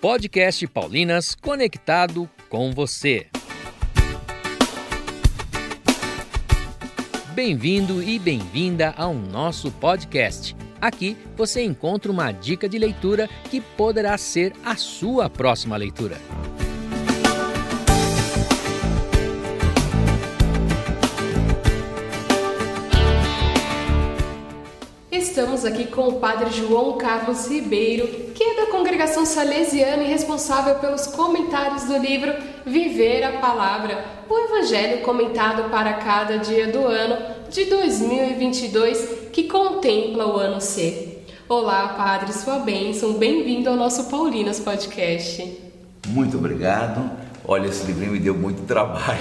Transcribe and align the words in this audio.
Podcast 0.00 0.64
Paulinas 0.68 1.34
conectado 1.34 2.30
com 2.48 2.70
você. 2.70 3.26
Bem-vindo 7.34 8.00
e 8.00 8.16
bem-vinda 8.16 8.94
ao 8.96 9.12
nosso 9.12 9.72
podcast. 9.72 10.54
Aqui 10.80 11.16
você 11.36 11.64
encontra 11.64 12.12
uma 12.12 12.30
dica 12.30 12.68
de 12.68 12.78
leitura 12.78 13.28
que 13.50 13.60
poderá 13.60 14.16
ser 14.16 14.52
a 14.64 14.76
sua 14.76 15.28
próxima 15.28 15.76
leitura. 15.76 16.16
Estamos 25.38 25.64
aqui 25.64 25.86
com 25.86 26.08
o 26.08 26.12
Padre 26.14 26.50
João 26.50 26.98
Carlos 26.98 27.46
Ribeiro, 27.46 28.08
que 28.34 28.42
é 28.42 28.56
da 28.56 28.72
congregação 28.72 29.24
salesiana 29.24 30.02
e 30.02 30.08
responsável 30.08 30.74
pelos 30.80 31.06
comentários 31.06 31.84
do 31.84 31.96
livro 31.96 32.34
Viver 32.66 33.22
a 33.22 33.38
Palavra, 33.38 34.04
o 34.28 34.36
Evangelho 34.36 35.00
comentado 35.02 35.70
para 35.70 35.92
cada 35.92 36.38
dia 36.38 36.66
do 36.72 36.84
ano 36.84 37.16
de 37.48 37.66
2022, 37.66 39.30
que 39.32 39.44
contempla 39.44 40.26
o 40.26 40.38
ano 40.38 40.60
C. 40.60 41.20
Olá, 41.48 41.90
Padre, 41.96 42.32
sua 42.32 42.58
bênção, 42.58 43.12
bem-vindo 43.12 43.70
ao 43.70 43.76
nosso 43.76 44.10
Paulinas 44.10 44.58
Podcast. 44.58 45.56
Muito 46.08 46.36
obrigado. 46.36 47.08
Olha, 47.50 47.68
esse 47.68 47.86
livrinho 47.86 48.10
me 48.10 48.18
deu 48.18 48.34
muito 48.34 48.62
trabalho. 48.66 49.20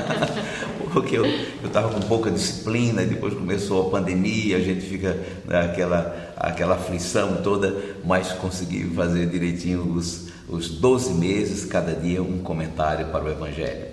porque 0.96 1.14
eu 1.14 1.26
estava 1.62 1.90
com 1.90 2.00
pouca 2.00 2.30
disciplina 2.30 3.02
e 3.02 3.06
depois 3.06 3.34
começou 3.34 3.86
a 3.86 3.90
pandemia, 3.90 4.56
a 4.56 4.60
gente 4.60 4.80
fica 4.80 5.14
naquela 5.44 6.32
aquela 6.34 6.74
aflição 6.74 7.42
toda, 7.42 7.76
mas 8.02 8.32
consegui 8.32 8.84
fazer 8.94 9.26
direitinho 9.26 9.92
os, 9.94 10.28
os 10.48 10.70
12 10.70 11.12
meses, 11.12 11.66
cada 11.66 11.92
dia 11.92 12.22
um 12.22 12.38
comentário 12.38 13.08
para 13.08 13.24
o 13.24 13.28
Evangelho. 13.28 13.88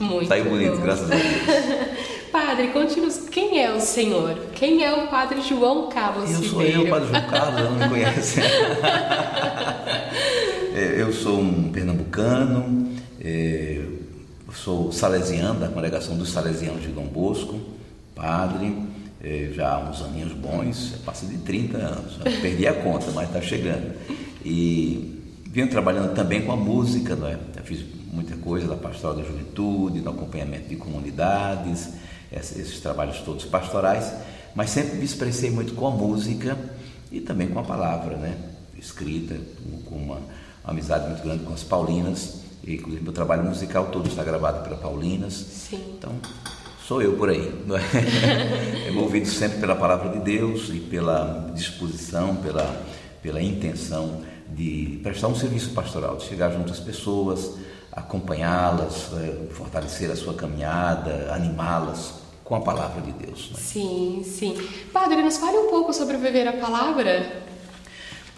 Muito 0.00 0.26
Saiu 0.26 0.46
bonito, 0.46 0.76
bom. 0.76 0.84
graças 0.84 1.10
a 1.10 1.14
Deus. 1.14 1.88
Padre, 2.32 2.68
conte-nos 2.68 3.28
quem 3.28 3.62
é 3.62 3.70
o 3.70 3.80
Senhor? 3.80 4.34
Quem 4.54 4.82
é 4.82 4.90
o 4.90 5.06
Padre 5.08 5.42
João 5.42 5.90
Carlos 5.90 6.30
Eu 6.30 6.42
sou 6.44 6.60
Ribeiro? 6.60 6.86
eu, 6.86 6.88
Padre 6.88 7.08
João 7.08 7.28
Carlos, 7.28 7.62
não 7.62 7.72
me 7.72 7.88
conhece. 7.90 8.40
É, 10.78 11.02
eu 11.02 11.12
sou 11.12 11.40
um 11.40 11.72
pernambucano, 11.72 12.88
é, 13.20 13.57
sou 14.68 14.92
salesiano 14.92 15.60
da 15.60 15.68
congregação 15.68 16.14
dos 16.14 16.30
Salesianos 16.30 16.82
de 16.82 16.88
Dom 16.88 17.06
Bosco, 17.06 17.58
padre, 18.14 18.76
é, 19.18 19.50
já 19.54 19.72
há 19.72 19.78
uns 19.78 20.02
aninhos 20.02 20.34
bons, 20.34 20.92
passa 21.06 21.24
de 21.24 21.38
30 21.38 21.78
anos, 21.78 22.16
já 22.16 22.24
perdi 22.38 22.66
a 22.66 22.74
conta, 22.74 23.10
mas 23.12 23.28
está 23.28 23.40
chegando. 23.40 23.94
E 24.44 25.22
venho 25.46 25.70
trabalhando 25.70 26.14
também 26.14 26.42
com 26.42 26.52
a 26.52 26.56
música, 26.56 27.14
é? 27.14 27.38
Já 27.56 27.62
fiz 27.62 27.82
muita 28.12 28.36
coisa 28.36 28.68
da 28.68 28.76
pastoral 28.76 29.16
da 29.16 29.22
juventude, 29.22 30.02
no 30.02 30.10
acompanhamento 30.10 30.68
de 30.68 30.76
comunidades, 30.76 31.88
esses, 32.30 32.58
esses 32.58 32.80
trabalhos 32.80 33.20
todos 33.20 33.46
pastorais, 33.46 34.12
mas 34.54 34.68
sempre 34.68 34.98
me 34.98 35.04
expressei 35.06 35.50
muito 35.50 35.72
com 35.72 35.86
a 35.86 35.90
música 35.90 36.58
e 37.10 37.22
também 37.22 37.48
com 37.48 37.58
a 37.58 37.64
palavra, 37.64 38.18
né? 38.18 38.36
Escrita, 38.78 39.34
com 39.86 39.94
uma 39.94 40.20
amizade 40.62 41.08
muito 41.08 41.22
grande 41.22 41.42
com 41.44 41.54
as 41.54 41.62
Paulinas, 41.62 42.47
e, 42.64 42.74
inclusive 42.74 43.02
meu 43.02 43.12
trabalho 43.12 43.44
musical 43.44 43.86
todo 43.86 44.08
está 44.08 44.22
gravado 44.22 44.62
pela 44.62 44.76
Paulinas. 44.76 45.32
Sim. 45.32 45.94
Então, 45.98 46.12
sou 46.86 47.02
eu 47.02 47.16
por 47.16 47.30
aí. 47.30 47.52
é? 48.86 48.90
Movido 48.92 49.26
sempre 49.26 49.58
pela 49.58 49.76
palavra 49.76 50.10
de 50.10 50.20
Deus 50.20 50.68
e 50.70 50.80
pela 50.80 51.50
disposição, 51.54 52.36
pela, 52.36 52.84
pela 53.22 53.42
intenção 53.42 54.22
de 54.48 55.00
prestar 55.02 55.28
um 55.28 55.34
serviço 55.34 55.70
pastoral, 55.70 56.16
de 56.16 56.24
chegar 56.24 56.50
junto 56.50 56.72
às 56.72 56.80
pessoas, 56.80 57.54
acompanhá-las, 57.92 59.10
é, 59.14 59.52
fortalecer 59.52 60.10
a 60.10 60.16
sua 60.16 60.34
caminhada, 60.34 61.32
animá-las 61.34 62.14
com 62.44 62.54
a 62.54 62.60
palavra 62.60 63.02
de 63.02 63.12
Deus. 63.12 63.50
não 63.52 63.58
é? 63.58 63.62
Sim, 63.62 64.22
sim. 64.24 64.68
Padre, 64.92 65.22
nos 65.22 65.36
fale 65.36 65.58
um 65.58 65.68
pouco 65.68 65.92
sobre 65.92 66.16
Viver 66.16 66.48
a 66.48 66.54
Palavra. 66.54 67.42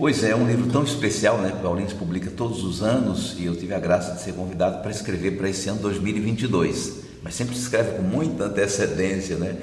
Pois 0.00 0.24
é, 0.24 0.30
é 0.30 0.34
um 0.34 0.46
livro 0.46 0.66
tão 0.72 0.82
especial, 0.82 1.36
né? 1.42 1.52
o 1.52 1.62
Paulins 1.62 1.92
publica 1.92 2.30
todos 2.30 2.64
os 2.64 2.82
anos 2.82 3.36
e 3.38 3.44
eu 3.44 3.54
tive 3.54 3.74
a 3.74 3.78
graça 3.78 4.14
de 4.14 4.22
ser 4.22 4.32
convidado 4.32 4.80
para 4.80 4.90
escrever 4.90 5.32
para 5.32 5.46
esse 5.46 5.68
ano 5.68 5.78
2022. 5.82 7.00
Mas 7.22 7.34
sempre 7.34 7.54
se 7.54 7.60
escreve 7.60 7.98
com 7.98 8.02
muita 8.02 8.44
antecedência, 8.44 9.36
né? 9.36 9.56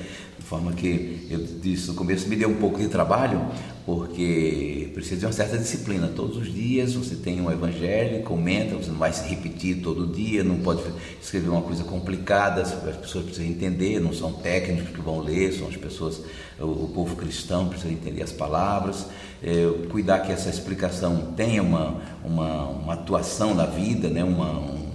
Forma 0.48 0.72
que 0.72 1.28
eu 1.30 1.40
disse 1.62 1.90
no 1.90 1.94
começo, 1.94 2.26
me 2.30 2.36
deu 2.38 2.48
um 2.48 2.56
pouco 2.56 2.80
de 2.80 2.88
trabalho, 2.88 3.46
porque 3.86 4.90
precisa 4.94 5.20
de 5.20 5.26
uma 5.26 5.34
certa 5.34 5.58
disciplina. 5.58 6.08
Todos 6.08 6.38
os 6.38 6.54
dias 6.54 6.94
você 6.94 7.16
tem 7.16 7.42
um 7.42 7.52
evangelho, 7.52 8.24
comenta, 8.24 8.76
você 8.76 8.90
não 8.90 8.98
vai 8.98 9.12
se 9.12 9.28
repetir 9.28 9.82
todo 9.82 10.08
dia, 10.08 10.46
não 10.46 10.60
pode 10.60 10.84
escrever 11.22 11.50
uma 11.50 11.62
coisa 11.62 11.84
complicada, 11.84 12.62
as 12.62 12.72
pessoas 12.72 13.26
precisam 13.26 13.46
entender, 13.46 14.00
não 14.00 14.14
são 14.14 14.32
técnicos 14.32 14.96
que 14.96 15.02
vão 15.02 15.20
ler, 15.20 15.52
são 15.52 15.68
as 15.68 15.76
pessoas, 15.76 16.22
o, 16.58 16.64
o 16.64 16.92
povo 16.96 17.18
cristão 17.18 17.68
precisa 17.68 17.92
entender 17.92 18.24
as 18.24 18.32
palavras, 18.32 19.06
é, 19.44 19.70
cuidar 19.90 20.20
que 20.20 20.32
essa 20.32 20.50
explicação 20.50 21.34
tenha 21.36 21.62
uma, 21.62 22.02
uma, 22.24 22.70
uma 22.70 22.94
atuação 22.94 23.54
na 23.54 23.66
vida, 23.66 24.08
né? 24.08 24.24
uma, 24.24 24.50
um, 24.50 24.87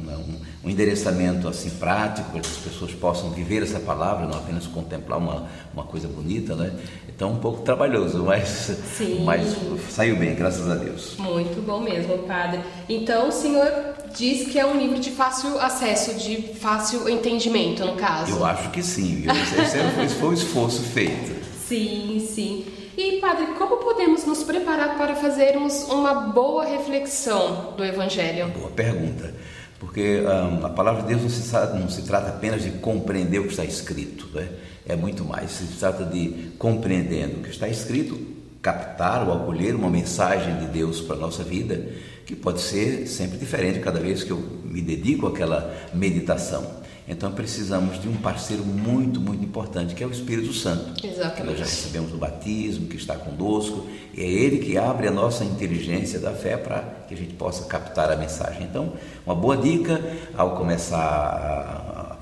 um 0.65 0.71
endereçamento 0.71 1.49
assim 1.49 1.71
prático 1.71 2.31
para 2.31 2.41
que 2.41 2.49
as 2.49 2.57
pessoas 2.57 2.93
possam 2.93 3.31
viver 3.31 3.63
essa 3.63 3.81
palavra, 3.81 4.27
não 4.27 4.39
apenas 4.39 4.67
contemplar 4.67 5.19
uma, 5.19 5.49
uma 5.75 5.83
coisa 5.85 6.07
bonita, 6.07 6.55
né? 6.55 6.73
Então 7.09 7.33
um 7.33 7.39
pouco 7.39 7.63
trabalhoso, 7.63 8.23
mas, 8.25 8.77
Sim. 8.97 9.25
mas 9.25 9.57
saiu 9.91 10.17
bem, 10.17 10.35
graças 10.35 10.71
a 10.71 10.75
Deus. 10.77 11.17
Muito 11.19 11.61
bom 11.65 11.81
mesmo, 11.81 12.19
Padre. 12.19 12.61
Então, 12.89 13.29
o 13.29 13.33
senhor 13.33 13.71
diz 14.15 14.49
que 14.49 14.59
é 14.59 14.67
um 14.67 14.79
livro 14.79 15.01
de 15.01 15.11
fácil 15.11 15.59
acesso, 15.61 16.15
de 16.15 16.55
fácil 16.55 17.09
entendimento, 17.09 17.85
no 17.85 17.97
caso. 17.97 18.31
Eu 18.33 18.45
acho 18.45 18.71
que 18.71 18.83
sim, 18.83 19.17
viu? 19.17 19.33
Esse, 19.33 19.79
esse 20.01 20.15
foi 20.15 20.29
um 20.29 20.33
esforço 20.33 20.83
feito. 20.83 21.43
Sim, 21.67 22.25
sim. 22.29 22.65
E, 22.97 23.19
Padre, 23.21 23.47
como 23.59 23.79
podemos 23.79 24.27
nos 24.27 24.43
preparar 24.45 24.99
para 24.99 25.15
fazermos 25.17 25.85
uma 25.85 26.13
boa 26.15 26.65
reflexão 26.65 27.73
do 27.77 27.85
Evangelho? 27.85 28.49
Boa 28.49 28.71
pergunta. 28.71 29.35
Porque 29.83 30.21
hum, 30.21 30.65
a 30.65 30.71
palavra 30.71 31.03
de 31.03 31.09
Deus 31.09 31.23
não 31.23 31.29
se, 31.29 31.51
trata, 31.51 31.77
não 31.77 31.91
se 31.91 32.03
trata 32.03 32.29
apenas 32.29 32.63
de 32.63 32.71
compreender 32.71 33.41
o 33.41 33.47
que 33.47 33.51
está 33.51 33.65
escrito, 33.65 34.29
né? 34.33 34.49
é 34.87 34.95
muito 34.95 35.25
mais. 35.25 35.51
Se 35.51 35.67
trata 35.77 36.05
de, 36.05 36.53
compreendendo 36.57 37.41
o 37.41 37.43
que 37.43 37.51
está 37.51 37.69
escrito, 37.69 38.17
captar 38.63 39.27
ou 39.27 39.35
acolher 39.35 39.75
uma 39.75 39.91
mensagem 39.91 40.57
de 40.61 40.67
Deus 40.67 41.01
para 41.01 41.17
a 41.17 41.19
nossa 41.19 41.43
vida, 41.43 41.89
que 42.25 42.37
pode 42.37 42.61
ser 42.61 43.09
sempre 43.09 43.39
diferente 43.39 43.81
cada 43.81 43.99
vez 43.99 44.23
que 44.23 44.31
eu 44.31 44.39
me 44.65 44.81
dedico 44.81 45.27
àquela 45.27 45.75
meditação. 45.93 46.81
Então 47.09 47.33
precisamos 47.33 48.01
de 48.01 48.09
um 48.09 48.15
parceiro 48.15 48.65
muito, 48.65 49.21
muito 49.21 49.45
importante, 49.45 49.97
que 49.97 50.05
é 50.05 50.07
o 50.07 50.13
Espírito 50.13 50.53
Santo. 50.53 50.93
Que 50.93 51.09
Exatamente. 51.09 51.47
nós 51.47 51.59
já 51.59 51.65
recebemos 51.65 52.15
o 52.15 52.17
batismo, 52.17 52.87
que 52.87 52.97
está 52.97 53.17
conosco, 53.17 53.85
e 54.15 54.21
é 54.21 54.31
ele 54.31 54.59
que 54.59 54.79
abre 54.79 55.09
a 55.09 55.11
nossa 55.11 55.45
inteligência 55.45 56.21
da 56.21 56.31
fé 56.31 56.57
para 56.57 56.92
que 57.09 57.15
a 57.15 57.17
gente 57.17 57.35
possa 57.35 57.65
captar 57.65 58.11
a 58.11 58.17
mensagem. 58.17 58.65
Então, 58.65 58.93
uma 59.25 59.35
boa 59.35 59.57
dica 59.57 60.01
ao 60.35 60.57
começar 60.57 62.19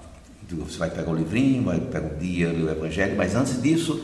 você 0.54 0.78
vai 0.78 0.90
pegar 0.90 1.10
o 1.10 1.14
livrinho, 1.14 1.64
vai 1.64 1.80
pegar 1.80 2.08
o 2.08 2.18
ler 2.18 2.64
o 2.64 2.70
evangelho, 2.70 3.16
mas 3.16 3.34
antes 3.34 3.60
disso, 3.60 4.02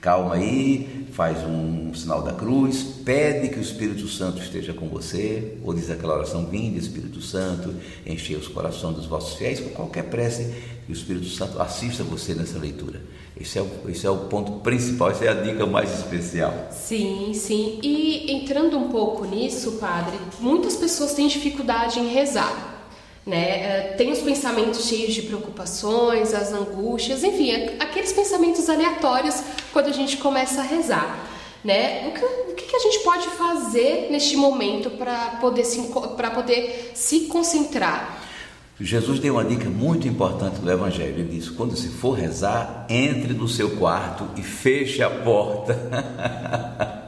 calma 0.00 0.34
aí, 0.34 1.06
faz 1.12 1.38
um 1.44 1.92
sinal 1.94 2.22
da 2.22 2.32
cruz, 2.32 2.82
pede 3.04 3.48
que 3.48 3.58
o 3.58 3.62
Espírito 3.62 4.06
Santo 4.08 4.40
esteja 4.42 4.72
com 4.72 4.88
você, 4.88 5.58
ou 5.62 5.74
diz 5.74 5.90
aquela 5.90 6.14
oração, 6.14 6.46
vinde 6.46 6.78
Espírito 6.78 7.20
Santo, 7.20 7.74
enchei 8.06 8.36
os 8.36 8.48
corações 8.48 8.96
dos 8.96 9.06
vossos 9.06 9.34
fiéis, 9.34 9.60
com 9.60 9.70
qualquer 9.70 10.04
prece, 10.04 10.52
que 10.86 10.92
o 10.92 10.94
Espírito 10.94 11.26
Santo 11.26 11.60
assista 11.60 12.02
você 12.02 12.34
nessa 12.34 12.58
leitura. 12.58 13.00
Esse 13.40 13.58
é, 13.58 13.62
o, 13.62 13.68
esse 13.90 14.06
é 14.06 14.10
o 14.10 14.16
ponto 14.28 14.52
principal, 14.60 15.10
essa 15.10 15.24
é 15.24 15.28
a 15.28 15.34
dica 15.34 15.66
mais 15.66 15.92
especial. 15.98 16.68
Sim, 16.70 17.32
sim. 17.34 17.80
E 17.82 18.30
entrando 18.32 18.78
um 18.78 18.88
pouco 18.90 19.24
nisso, 19.24 19.72
Padre, 19.72 20.16
muitas 20.38 20.76
pessoas 20.76 21.14
têm 21.14 21.26
dificuldade 21.26 21.98
em 21.98 22.08
rezar. 22.08 22.70
Né? 23.26 23.64
Eh, 23.64 23.94
Tem 23.96 24.12
os 24.12 24.18
pensamentos 24.20 24.84
cheios 24.86 25.14
de 25.14 25.22
preocupações, 25.22 26.32
as 26.34 26.52
angústias, 26.52 27.24
enfim, 27.24 27.50
a- 27.52 27.84
aqueles 27.84 28.12
pensamentos 28.12 28.68
aleatórios 28.68 29.42
quando 29.72 29.86
a 29.88 29.92
gente 29.92 30.18
começa 30.18 30.60
a 30.60 30.64
rezar. 30.64 31.26
Né? 31.64 32.06
O, 32.08 32.12
que, 32.12 32.24
o 32.52 32.54
que 32.54 32.76
a 32.76 32.78
gente 32.78 32.98
pode 33.00 33.26
fazer 33.28 34.08
neste 34.10 34.36
momento 34.36 34.90
para 34.90 35.38
poder, 35.40 35.64
se 35.64 35.80
poder 36.34 36.92
se 36.94 37.20
concentrar? 37.20 38.13
Jesus 38.80 39.20
deu 39.20 39.34
uma 39.34 39.44
dica 39.44 39.70
muito 39.70 40.08
importante 40.08 40.60
do 40.60 40.70
Evangelho. 40.70 41.20
Ele 41.20 41.36
disse: 41.36 41.50
quando 41.50 41.76
se 41.76 41.88
for 41.88 42.12
rezar, 42.12 42.86
entre 42.88 43.32
no 43.32 43.46
seu 43.46 43.70
quarto 43.76 44.28
e 44.36 44.42
feche 44.42 45.02
a 45.02 45.10
porta. 45.10 45.78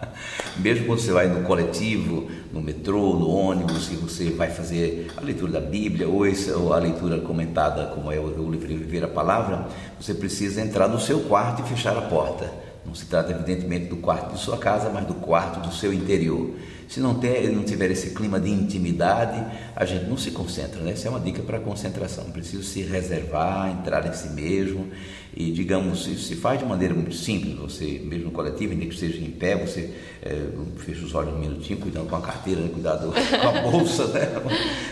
Mesmo 0.56 0.86
quando 0.86 1.00
você 1.00 1.12
vai 1.12 1.26
no 1.26 1.42
coletivo, 1.42 2.30
no 2.52 2.62
metrô, 2.62 3.14
no 3.14 3.28
ônibus, 3.28 3.90
e 3.90 3.96
você 3.96 4.30
vai 4.30 4.48
fazer 4.48 5.10
a 5.16 5.20
leitura 5.20 5.52
da 5.52 5.60
Bíblia 5.60 6.08
ou, 6.08 6.22
ou 6.58 6.72
a 6.72 6.78
leitura 6.78 7.20
comentada, 7.20 7.86
como 7.86 8.10
é 8.10 8.18
o 8.18 8.50
livro 8.50 8.68
Viver 8.68 9.04
a 9.04 9.08
Palavra, 9.08 9.66
você 10.00 10.14
precisa 10.14 10.62
entrar 10.62 10.88
no 10.88 10.98
seu 10.98 11.20
quarto 11.20 11.62
e 11.62 11.68
fechar 11.68 11.96
a 11.96 12.02
porta. 12.02 12.50
Não 12.86 12.94
se 12.94 13.04
trata, 13.06 13.32
evidentemente, 13.32 13.86
do 13.86 13.96
quarto 13.96 14.32
de 14.32 14.40
sua 14.40 14.56
casa, 14.56 14.88
mas 14.88 15.04
do 15.04 15.14
quarto 15.14 15.60
do 15.60 15.74
seu 15.74 15.92
interior. 15.92 16.50
Se 16.88 17.00
não, 17.00 17.14
ter, 17.14 17.50
não 17.50 17.64
tiver 17.64 17.90
esse 17.90 18.10
clima 18.10 18.38
de 18.38 18.50
intimidade, 18.50 19.44
a 19.74 19.84
gente 19.84 20.04
não 20.04 20.16
se 20.16 20.30
concentra. 20.30 20.80
Né? 20.80 20.92
Essa 20.92 21.08
é 21.08 21.10
uma 21.10 21.20
dica 21.20 21.42
para 21.42 21.58
concentração. 21.58 22.24
Preciso 22.30 22.62
se 22.62 22.82
reservar, 22.82 23.70
entrar 23.70 24.06
em 24.06 24.12
si 24.12 24.28
mesmo 24.28 24.88
e, 25.34 25.50
digamos, 25.50 26.04
se 26.04 26.36
faz 26.36 26.60
de 26.60 26.64
maneira 26.64 26.94
muito 26.94 27.14
simples. 27.14 27.56
Você, 27.56 28.00
mesmo 28.04 28.30
coletivo, 28.30 28.72
ainda 28.72 28.86
que 28.86 28.96
seja 28.96 29.18
em 29.18 29.30
pé, 29.30 29.56
você 29.56 29.92
é, 30.22 30.46
fecha 30.78 31.04
os 31.04 31.14
olhos 31.14 31.34
um 31.34 31.38
minutinho, 31.38 31.78
cuidando 31.80 32.08
com 32.08 32.16
a 32.16 32.20
carteira, 32.20 32.60
né? 32.60 32.70
cuidado 32.72 33.12
com 33.12 33.48
a 33.48 33.60
bolsa, 33.62 34.06
né? 34.08 34.28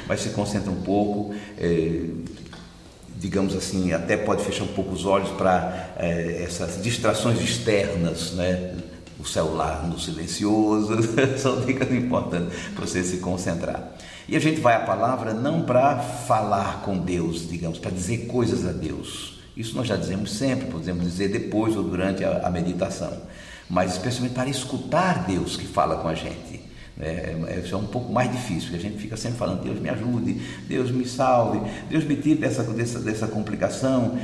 mas 0.09 0.21
se 0.21 0.31
concentra 0.31 0.71
um 0.71 0.83
pouco. 0.83 1.35
É, 1.57 2.07
digamos 3.17 3.57
assim, 3.57 3.93
até 3.93 4.19
pode 4.19 4.45
fechar 4.45 4.65
um 4.65 4.75
pouco 4.75 4.93
os 4.93 5.07
olhos 5.07 5.31
para 5.31 5.95
é, 5.97 6.43
essas 6.43 6.83
distrações 6.83 7.41
externas, 7.41 8.33
né? 8.33 8.75
O 9.25 9.27
celular 9.27 9.89
no 9.89 9.99
silencioso, 9.99 10.97
são 11.39 11.61
dicas 11.63 11.91
importantes 11.91 12.57
para 12.75 12.87
você 12.87 13.03
se 13.03 13.17
concentrar. 13.17 13.93
E 14.29 14.37
a 14.37 14.41
gente 14.41 14.61
vai 14.61 14.77
à 14.77 14.81
palavra 14.81 15.33
não 15.33 15.63
para 15.63 15.99
falar 15.99 16.83
com 16.83 16.99
Deus, 16.99 17.49
digamos, 17.49 17.79
para 17.79 17.91
dizer 17.91 18.27
coisas 18.27 18.67
a 18.67 18.73
Deus. 18.73 19.41
Isso 19.57 19.75
nós 19.77 19.87
já 19.87 19.97
dizemos 19.97 20.33
sempre, 20.33 20.67
podemos 20.67 21.05
dizer 21.05 21.29
depois 21.29 21.77
ou 21.77 21.83
durante 21.83 22.25
a, 22.25 22.47
a 22.47 22.51
meditação, 22.51 23.13
mas 23.69 23.93
especialmente 23.93 24.35
para 24.35 24.49
escutar 24.49 25.27
Deus 25.27 25.57
que 25.57 25.67
fala 25.67 25.97
com 25.97 26.09
a 26.09 26.15
gente. 26.15 26.63
É, 27.01 27.35
é, 27.49 27.65
é 27.69 27.77
um 27.77 27.87
pouco 27.87 28.13
mais 28.13 28.31
difícil, 28.31 28.71
porque 28.71 28.77
a 28.77 28.91
gente 28.91 28.99
fica 28.99 29.17
sempre 29.17 29.37
falando, 29.37 29.63
Deus 29.65 29.81
me 29.81 29.89
ajude, 29.89 30.41
Deus 30.69 30.91
me 30.93 31.05
salve, 31.05 31.61
Deus 31.89 32.05
me 32.05 32.15
tire 32.17 32.37
dessa, 32.37 32.63
dessa, 32.63 33.01
dessa 33.01 33.27
complicação. 33.27 34.19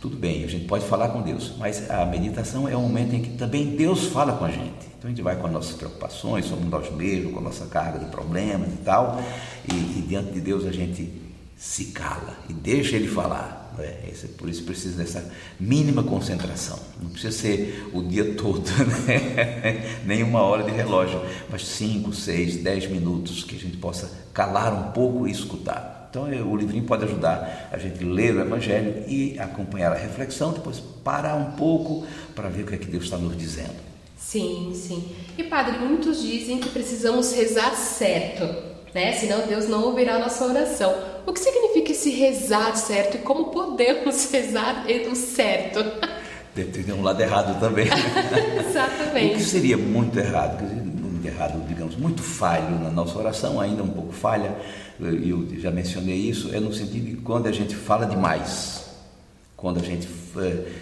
Tudo 0.00 0.16
bem, 0.16 0.44
a 0.44 0.46
gente 0.46 0.66
pode 0.66 0.84
falar 0.84 1.08
com 1.08 1.22
Deus, 1.22 1.54
mas 1.58 1.90
a 1.90 2.06
meditação 2.06 2.68
é 2.68 2.76
um 2.76 2.82
momento 2.82 3.16
em 3.16 3.22
que 3.22 3.30
também 3.30 3.74
Deus 3.74 4.04
fala 4.04 4.32
com 4.32 4.44
a 4.44 4.50
gente. 4.50 4.86
Então 4.96 5.08
a 5.08 5.08
gente 5.08 5.22
vai 5.22 5.34
com 5.34 5.46
as 5.48 5.52
nossas 5.52 5.74
preocupações, 5.74 6.46
somos 6.46 6.66
nós 6.66 6.88
mesmos, 6.92 7.32
com 7.32 7.40
a 7.40 7.42
nossa 7.42 7.66
carga 7.66 7.98
de 7.98 8.06
problemas 8.06 8.72
e 8.72 8.76
tal, 8.76 9.20
e, 9.68 9.74
e 9.74 10.04
diante 10.06 10.32
de 10.32 10.40
Deus 10.40 10.64
a 10.64 10.70
gente 10.70 11.10
se 11.56 11.86
cala 11.86 12.36
e 12.48 12.52
deixa 12.52 12.94
Ele 12.94 13.08
falar. 13.08 13.74
Né? 13.76 14.12
Por 14.36 14.48
isso 14.48 14.62
precisa 14.62 14.98
dessa 14.98 15.32
mínima 15.58 16.04
concentração. 16.04 16.78
Não 17.02 17.10
precisa 17.10 17.36
ser 17.36 17.90
o 17.92 18.00
dia 18.00 18.34
todo, 18.38 18.70
né? 19.04 20.00
nem 20.06 20.22
uma 20.22 20.42
hora 20.42 20.62
de 20.62 20.70
relógio, 20.70 21.20
mas 21.50 21.66
cinco, 21.66 22.12
seis, 22.12 22.56
dez 22.56 22.88
minutos 22.88 23.42
que 23.42 23.56
a 23.56 23.58
gente 23.58 23.76
possa 23.78 24.08
calar 24.32 24.72
um 24.72 24.92
pouco 24.92 25.26
e 25.26 25.32
escutar. 25.32 25.97
Então 26.10 26.24
o 26.24 26.56
livrinho 26.56 26.84
pode 26.84 27.04
ajudar 27.04 27.68
a 27.70 27.76
gente 27.76 28.02
a 28.02 28.06
ler 28.06 28.34
o 28.34 28.40
Evangelho 28.40 29.04
e 29.06 29.38
acompanhar 29.38 29.92
a 29.92 29.94
reflexão, 29.94 30.52
depois 30.52 30.80
parar 31.04 31.34
um 31.34 31.52
pouco 31.52 32.06
para 32.34 32.48
ver 32.48 32.62
o 32.62 32.66
que 32.66 32.74
é 32.74 32.78
que 32.78 32.86
Deus 32.86 33.04
está 33.04 33.18
nos 33.18 33.36
dizendo. 33.36 33.76
Sim, 34.16 34.72
sim. 34.74 35.04
E 35.36 35.44
padre, 35.44 35.78
muitos 35.78 36.22
dizem 36.22 36.58
que 36.58 36.70
precisamos 36.70 37.32
rezar 37.32 37.74
certo, 37.76 38.44
né? 38.94 39.12
Senão 39.12 39.46
Deus 39.46 39.68
não 39.68 39.84
ouvirá 39.84 40.16
a 40.16 40.18
nossa 40.18 40.44
oração. 40.44 40.94
O 41.26 41.32
que 41.32 41.40
significa 41.40 41.92
esse 41.92 42.10
rezar 42.10 42.74
certo 42.76 43.16
e 43.16 43.20
como 43.20 43.46
podemos 43.46 44.28
rezar 44.32 44.86
o 45.10 45.14
certo? 45.14 45.84
Tem 46.54 46.92
um 46.92 47.02
lado 47.02 47.20
errado 47.20 47.60
também. 47.60 47.86
Exatamente. 48.68 49.34
O 49.34 49.36
que 49.36 49.44
seria 49.44 49.76
muito 49.76 50.18
errado? 50.18 50.87
Errado, 51.38 51.66
digamos, 51.68 51.96
muito 51.96 52.22
falho 52.22 52.80
na 52.80 52.90
nossa 52.90 53.16
oração, 53.16 53.60
ainda 53.60 53.82
um 53.82 53.88
pouco 53.88 54.12
falha 54.12 54.56
eu 55.00 55.48
já 55.60 55.70
mencionei 55.70 56.16
isso, 56.16 56.52
é 56.52 56.58
no 56.58 56.74
sentido 56.74 57.10
de 57.10 57.16
quando 57.18 57.46
a 57.46 57.52
gente 57.52 57.74
fala 57.74 58.04
demais, 58.04 58.86
quando 59.56 59.78
a 59.78 59.82
gente, 59.82 60.08
é, 60.36 60.72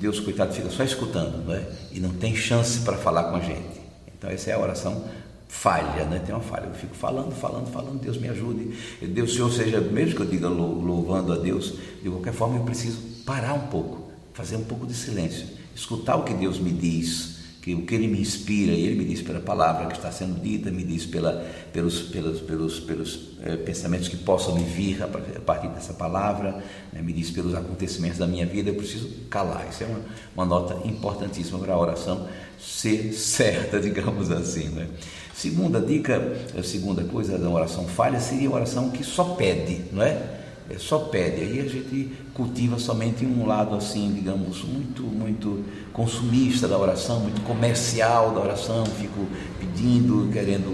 Deus 0.00 0.20
coitado 0.20 0.52
fica 0.52 0.68
só 0.70 0.84
escutando, 0.84 1.46
não 1.46 1.54
é? 1.54 1.66
E 1.90 2.00
não 2.00 2.10
tem 2.10 2.36
chance 2.36 2.80
para 2.80 2.96
falar 2.96 3.24
com 3.24 3.36
a 3.36 3.40
gente. 3.40 3.80
Então 4.16 4.30
essa 4.30 4.50
é 4.50 4.54
a 4.54 4.58
oração 4.58 5.04
falha, 5.48 6.04
né? 6.04 6.20
Tem 6.24 6.34
uma 6.34 6.42
falha. 6.42 6.66
Eu 6.66 6.74
fico 6.74 6.94
falando, 6.94 7.32
falando, 7.32 7.70
falando, 7.70 8.00
Deus 8.00 8.18
me 8.18 8.28
ajude. 8.28 8.76
Deus, 9.00 9.34
Senhor, 9.34 9.50
seja, 9.50 9.80
mesmo 9.80 10.16
que 10.16 10.22
eu 10.22 10.26
diga 10.26 10.48
louvando 10.48 11.32
a 11.32 11.36
Deus, 11.36 11.74
de 12.02 12.10
qualquer 12.10 12.32
forma 12.32 12.56
eu 12.56 12.64
preciso 12.64 12.98
parar 13.24 13.54
um 13.54 13.66
pouco, 13.68 14.10
fazer 14.34 14.56
um 14.56 14.64
pouco 14.64 14.86
de 14.86 14.94
silêncio, 14.94 15.46
escutar 15.74 16.16
o 16.16 16.24
que 16.24 16.34
Deus 16.34 16.58
me 16.58 16.70
diz 16.70 17.33
que 17.64 17.74
o 17.74 17.86
que 17.86 17.94
ele 17.94 18.06
me 18.06 18.20
inspira, 18.20 18.72
ele 18.72 18.94
me 18.94 19.06
diz 19.06 19.22
pela 19.22 19.40
palavra 19.40 19.86
que 19.86 19.96
está 19.96 20.12
sendo 20.12 20.38
dita, 20.38 20.70
me 20.70 20.84
diz 20.84 21.06
pela, 21.06 21.46
pelos, 21.72 22.02
pelos, 22.02 22.38
pelos, 22.42 22.80
pelos 22.80 23.28
é, 23.42 23.56
pensamentos 23.56 24.06
que 24.06 24.18
possam 24.18 24.54
me 24.54 24.62
vir 24.62 25.02
a 25.02 25.08
partir 25.40 25.68
dessa 25.68 25.94
palavra, 25.94 26.62
né, 26.92 27.00
me 27.00 27.10
diz 27.10 27.30
pelos 27.30 27.54
acontecimentos 27.54 28.18
da 28.18 28.26
minha 28.26 28.44
vida, 28.44 28.68
eu 28.68 28.74
preciso 28.74 29.08
calar. 29.30 29.66
Isso 29.70 29.82
é 29.82 29.86
uma, 29.86 30.00
uma 30.34 30.44
nota 30.44 30.86
importantíssima 30.86 31.58
para 31.58 31.72
a 31.72 31.78
oração 31.78 32.28
ser 32.60 33.14
certa, 33.14 33.80
digamos 33.80 34.30
assim. 34.30 34.68
Né? 34.68 34.86
Segunda 35.32 35.80
dica, 35.80 36.36
a 36.54 36.62
segunda 36.62 37.02
coisa 37.04 37.38
da 37.38 37.48
oração 37.48 37.88
falha 37.88 38.20
seria 38.20 38.50
a 38.50 38.52
oração 38.52 38.90
que 38.90 39.02
só 39.02 39.24
pede, 39.36 39.86
não 39.90 40.02
é? 40.02 40.43
É, 40.70 40.78
só 40.78 40.98
pede. 40.98 41.42
Aí 41.42 41.60
a 41.60 41.68
gente 41.68 42.10
cultiva 42.32 42.78
somente 42.78 43.24
um 43.24 43.46
lado 43.46 43.74
assim, 43.74 44.12
digamos, 44.14 44.64
muito, 44.64 45.02
muito 45.02 45.64
consumista 45.92 46.66
da 46.66 46.78
oração, 46.78 47.20
muito 47.20 47.42
comercial 47.42 48.32
da 48.32 48.40
oração, 48.40 48.84
fico 48.86 49.26
pedindo, 49.60 50.30
querendo, 50.32 50.70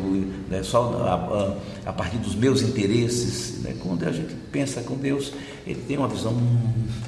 né, 0.48 0.62
só 0.62 1.56
a, 1.84 1.90
a, 1.90 1.92
partir 1.92 2.18
dos 2.18 2.34
meus 2.34 2.62
interesses. 2.62 3.62
Né? 3.62 3.74
Quando 3.80 4.06
a 4.06 4.12
gente 4.12 4.34
pensa 4.52 4.80
com 4.82 4.96
Deus, 4.96 5.32
ele 5.66 5.80
tem 5.86 5.98
uma 5.98 6.08
visão 6.08 6.34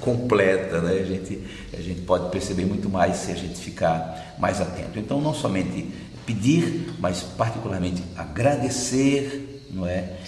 completa, 0.01 0.81
né? 0.81 1.01
a, 1.01 1.05
gente, 1.05 1.41
a 1.73 1.81
gente 1.81 2.01
pode 2.01 2.31
perceber 2.31 2.65
muito 2.65 2.91
mais 2.91 3.17
se 3.17 3.31
a 3.31 3.37
gente 3.37 3.59
ficar 3.59 4.35
mais 4.39 4.61
atento. 4.61 4.99
Então, 4.99 5.21
não 5.21 5.33
somente 5.33 5.89
pedir, 6.27 6.95
mas 6.99 7.23
particularmente 7.23 8.03
agradecer 8.17 9.52
não 9.73 9.87
é? 9.87 10.19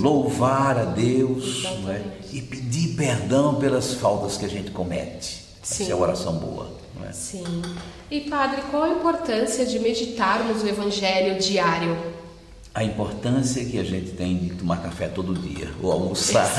Louvar 0.00 0.78
a 0.78 0.84
Deus, 0.84 1.62
não 1.82 1.90
é? 1.90 2.02
E 2.32 2.40
pedir 2.40 2.96
perdão 2.96 3.56
pelas 3.56 3.94
faltas 3.94 4.38
que 4.38 4.46
a 4.46 4.48
gente 4.48 4.70
comete. 4.70 5.44
Sim. 5.62 5.84
Essa 5.84 5.92
é 5.92 5.94
a 5.94 5.96
oração 5.96 6.34
boa, 6.38 6.72
não 6.98 7.06
é? 7.06 7.12
Sim. 7.12 7.44
E 8.10 8.22
padre, 8.22 8.62
qual 8.70 8.84
a 8.84 8.88
importância 8.88 9.66
de 9.66 9.78
meditarmos 9.78 10.62
o 10.62 10.66
evangelho 10.66 11.38
diário? 11.38 11.96
A 12.74 12.82
importância 12.82 13.64
que 13.64 13.78
a 13.78 13.84
gente 13.84 14.10
tem 14.10 14.36
de 14.36 14.50
tomar 14.50 14.82
café 14.82 15.06
todo 15.06 15.32
dia, 15.32 15.70
ou 15.80 15.92
almoçar. 15.92 16.44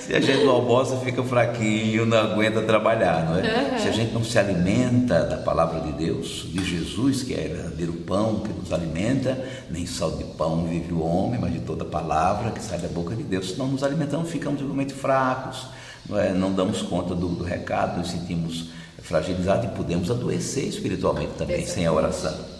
se 0.00 0.12
a 0.12 0.20
gente 0.20 0.44
não 0.44 0.54
almoça, 0.54 0.96
fica 0.96 1.22
fraquinho, 1.22 2.04
não 2.04 2.18
aguenta 2.18 2.60
trabalhar, 2.62 3.24
não 3.26 3.38
é? 3.38 3.42
Uhum. 3.42 3.78
Se 3.78 3.86
a 3.86 3.92
gente 3.92 4.12
não 4.12 4.24
se 4.24 4.36
alimenta 4.36 5.22
da 5.24 5.36
palavra 5.36 5.80
de 5.82 5.92
Deus, 5.92 6.48
de 6.48 6.64
Jesus, 6.64 7.22
que 7.22 7.32
é 7.32 7.46
o 7.46 7.56
verdadeiro 7.56 7.92
pão 7.92 8.40
que 8.40 8.52
nos 8.52 8.72
alimenta, 8.72 9.38
nem 9.70 9.86
só 9.86 10.10
de 10.10 10.24
pão 10.24 10.66
vive 10.66 10.92
o 10.92 11.00
homem, 11.00 11.38
mas 11.40 11.52
de 11.52 11.60
toda 11.60 11.84
palavra 11.84 12.50
que 12.50 12.60
sai 12.60 12.80
da 12.80 12.88
boca 12.88 13.14
de 13.14 13.22
Deus. 13.22 13.50
Se 13.50 13.56
não 13.56 13.68
nos 13.68 13.84
alimentamos, 13.84 14.28
ficamos 14.30 14.60
realmente 14.60 14.94
fracos, 14.94 15.68
não, 16.08 16.18
é? 16.18 16.32
não 16.32 16.52
damos 16.52 16.82
conta 16.82 17.14
do, 17.14 17.28
do 17.28 17.44
recado, 17.44 17.98
nos 17.98 18.10
sentimos 18.10 18.70
fragilizados 19.00 19.66
e 19.66 19.68
podemos 19.68 20.10
adoecer 20.10 20.64
espiritualmente 20.64 21.34
também, 21.38 21.58
Exatamente. 21.58 21.70
sem 21.70 21.86
a 21.86 21.92
oração. 21.92 22.57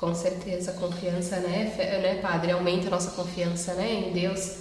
Com 0.00 0.14
certeza, 0.14 0.72
confiança, 0.72 1.36
né, 1.40 1.74
né, 1.76 2.18
Padre? 2.22 2.52
Aumenta 2.52 2.86
a 2.86 2.90
nossa 2.90 3.10
confiança, 3.10 3.74
né, 3.74 4.06
em 4.08 4.12
Deus. 4.14 4.54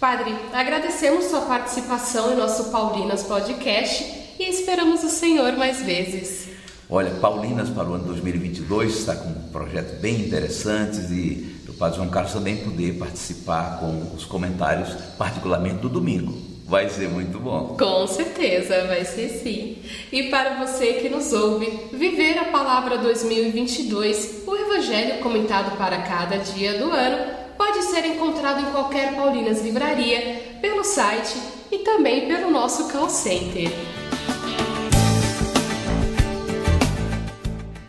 Padre, 0.00 0.34
agradecemos 0.50 1.26
sua 1.26 1.42
participação 1.42 2.32
em 2.32 2.36
nosso 2.36 2.70
Paulinas 2.70 3.22
Podcast 3.22 4.02
e 4.38 4.48
esperamos 4.48 5.04
o 5.04 5.10
Senhor 5.10 5.52
mais 5.58 5.82
vezes. 5.82 6.48
Olha, 6.88 7.10
Paulinas 7.20 7.68
para 7.68 7.86
o 7.86 7.92
ano 7.92 8.04
2022 8.04 9.00
está 9.00 9.14
com 9.14 9.30
projetos 9.50 10.00
bem 10.00 10.22
interessantes 10.22 11.10
e 11.10 11.54
o 11.68 11.74
Padre 11.74 11.98
João 11.98 12.08
Carlos 12.08 12.32
também 12.32 12.56
poder 12.56 12.94
participar 12.94 13.78
com 13.78 14.14
os 14.16 14.24
comentários, 14.24 14.88
particularmente 15.18 15.80
do 15.80 15.90
domingo. 15.90 16.51
Vai 16.66 16.88
ser 16.88 17.08
muito 17.08 17.38
bom. 17.38 17.76
Com 17.78 18.06
certeza, 18.06 18.86
vai 18.86 19.04
ser 19.04 19.28
sim. 19.28 19.78
E 20.10 20.24
para 20.24 20.64
você 20.64 20.94
que 20.94 21.08
nos 21.08 21.32
ouve, 21.32 21.66
viver 21.92 22.38
a 22.38 22.46
palavra 22.46 22.98
2022, 22.98 24.44
o 24.46 24.56
evangelho 24.56 25.20
comentado 25.20 25.76
para 25.76 25.98
cada 26.02 26.38
dia 26.38 26.78
do 26.78 26.90
ano, 26.90 27.42
pode 27.58 27.82
ser 27.82 28.04
encontrado 28.06 28.60
em 28.60 28.70
qualquer 28.72 29.14
Paulinas 29.14 29.62
Livraria, 29.62 30.58
pelo 30.60 30.82
site 30.82 31.36
e 31.70 31.78
também 31.78 32.26
pelo 32.26 32.50
nosso 32.50 32.90
call 32.90 33.08
center. 33.08 33.70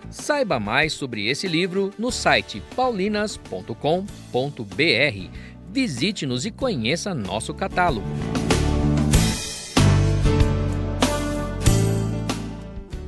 Saiba 0.10 0.60
mais 0.60 0.94
sobre 0.94 1.28
esse 1.28 1.48
livro 1.48 1.92
no 1.98 2.12
site 2.12 2.64
paulinas.com.br. 2.76 3.74
Visite-nos 5.70 6.46
e 6.46 6.52
conheça 6.52 7.14
nosso 7.14 7.54
catálogo. 7.54 8.33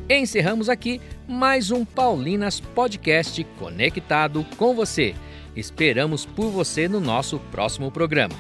Encerramos 0.09 0.69
aqui 0.69 1.01
mais 1.27 1.71
um 1.71 1.83
Paulinas 1.83 2.59
Podcast 2.59 3.43
conectado 3.57 4.45
com 4.55 4.75
você. 4.75 5.15
Esperamos 5.55 6.27
por 6.27 6.51
você 6.51 6.87
no 6.87 6.99
nosso 6.99 7.39
próximo 7.51 7.89
programa. 7.89 8.35